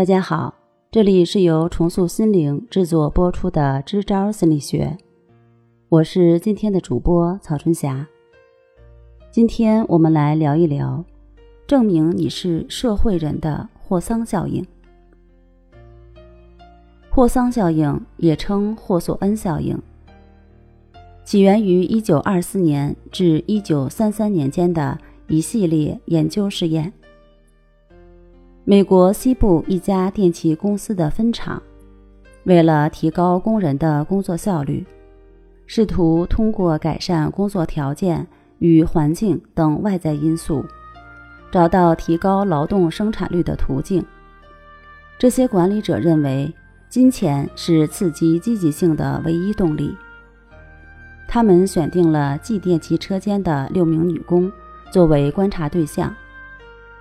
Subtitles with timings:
[0.00, 0.54] 大家好，
[0.90, 4.96] 这里是由重塑心灵制作播出的支招心理学，
[5.90, 8.08] 我是今天的主播曹春霞。
[9.30, 11.04] 今天我们来聊一聊，
[11.66, 14.66] 证明你是社会人的霍桑效应。
[17.10, 19.78] 霍桑效应也称霍索恩效应，
[21.26, 24.98] 起源于一九二四年至一九三三年间的
[25.28, 26.90] 一系列研究试验。
[28.70, 31.60] 美国西部一家电器公司的分厂，
[32.44, 34.86] 为了提高工人的工作效率，
[35.66, 38.24] 试图通过改善工作条件
[38.60, 40.64] 与环境等外在因素，
[41.50, 44.04] 找到提高劳动生产率的途径。
[45.18, 46.54] 这些管理者认为，
[46.88, 49.96] 金钱是刺激积极性的唯一动力。
[51.26, 54.48] 他们选定了继电器车间的六名女工
[54.92, 56.14] 作为观察对象。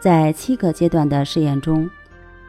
[0.00, 1.88] 在七个阶段的试验中，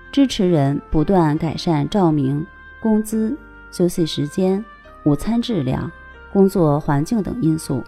[0.10, 2.46] 支持人不断改善照明、
[2.82, 3.38] 工资、
[3.72, 4.64] 休息时间、
[5.04, 5.92] 午餐质量、
[6.32, 7.84] 工作环境等因素，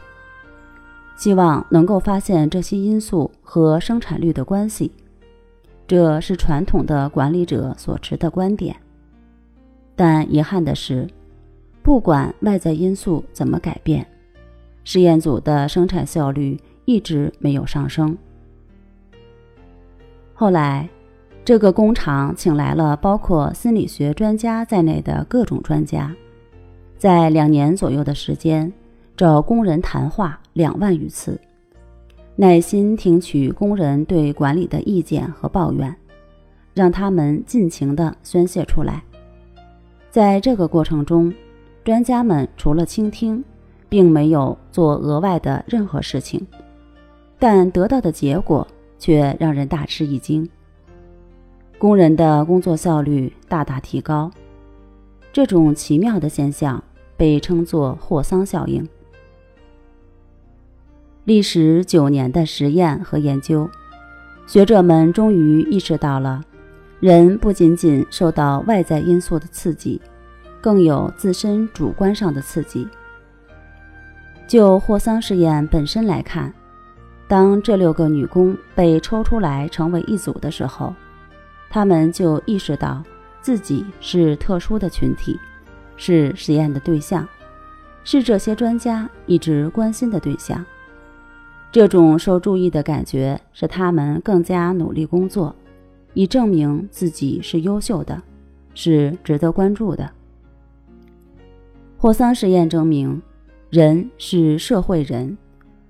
[1.16, 4.92] 希望能够发现这些因素和生产率的关系。
[5.88, 8.76] 这是传统的管理者所持的观点。
[9.96, 11.08] 但遗憾的是，
[11.82, 14.06] 不管外在因素怎么改变，
[14.84, 18.18] 实验组的生产效率一直没有上升。
[20.34, 20.90] 后来，
[21.46, 26.12] 这个工厂请来了包括心理学专家在内的各种专家，
[26.98, 28.72] 在两年左右的时间，
[29.16, 31.40] 找工人谈话两万余次，
[32.36, 35.96] 耐心听取工人对管理的意见和抱怨，
[36.74, 39.04] 让他们尽情地宣泄出来。
[40.10, 41.32] 在这个过程中，
[41.84, 43.44] 专家们除了倾听，
[43.88, 46.46] 并没有做额外的任何事情，
[47.38, 48.68] 但得到的结果。
[49.04, 50.50] 却让人大吃一惊。
[51.78, 54.32] 工人的工作效率大大提高，
[55.34, 56.82] 这种奇妙的现象
[57.18, 58.88] 被称作霍桑效应。
[61.26, 63.70] 历时九年的实验和研究，
[64.48, 66.42] 学者们终于意识到了，
[67.02, 70.02] 人不仅仅受到外在因素的刺激，
[70.62, 72.88] 更有自身主观上的刺激。
[74.48, 76.54] 就霍桑实验本身来看。
[77.34, 80.94] 当这六个女工被抽出来成为一组的时候，
[81.68, 83.02] 她们就意识到
[83.42, 85.40] 自己是特殊的群体，
[85.98, 87.28] 是实验的对象，
[88.04, 90.64] 是这些专家一直关心的对象。
[91.72, 95.56] 这种受注意的感觉使他们更加努力工作，
[96.14, 98.22] 以证明自己是优秀的，
[98.76, 100.08] 是值得关注的。
[101.98, 103.20] 霍桑实验证明，
[103.72, 105.36] 人是社会人。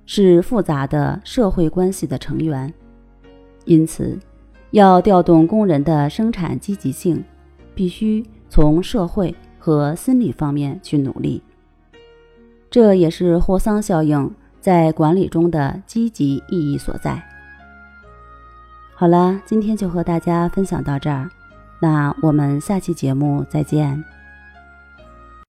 [0.06, 2.74] 是复杂的社会关系的成员，
[3.66, 4.20] 因此，
[4.72, 7.24] 要调动工人的生产积极性，
[7.74, 11.42] 必须从社会和心理方面去努力。
[12.70, 17.24] 这也是霍桑效应在管理中的积极意义所在。
[18.96, 21.30] 好了，今天就和大家分享到这儿，
[21.80, 24.04] 那我们下期节目再见。